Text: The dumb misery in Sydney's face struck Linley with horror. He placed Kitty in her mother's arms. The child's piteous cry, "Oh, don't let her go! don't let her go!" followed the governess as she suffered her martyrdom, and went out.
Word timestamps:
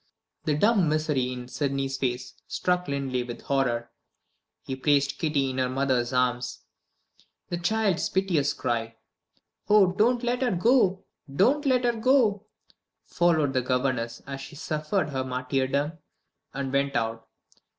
The 0.45 0.57
dumb 0.57 0.89
misery 0.89 1.31
in 1.31 1.47
Sydney's 1.47 1.95
face 1.95 2.33
struck 2.47 2.87
Linley 2.87 3.21
with 3.21 3.41
horror. 3.43 3.91
He 4.63 4.75
placed 4.75 5.19
Kitty 5.19 5.51
in 5.51 5.59
her 5.59 5.69
mother's 5.69 6.11
arms. 6.11 6.61
The 7.49 7.59
child's 7.59 8.09
piteous 8.09 8.51
cry, 8.53 8.95
"Oh, 9.69 9.91
don't 9.91 10.23
let 10.23 10.41
her 10.41 10.49
go! 10.55 11.03
don't 11.31 11.67
let 11.67 11.83
her 11.85 11.93
go!" 11.93 12.47
followed 13.05 13.53
the 13.53 13.61
governess 13.61 14.23
as 14.25 14.41
she 14.41 14.55
suffered 14.55 15.11
her 15.11 15.23
martyrdom, 15.23 15.99
and 16.51 16.73
went 16.73 16.95
out. 16.95 17.27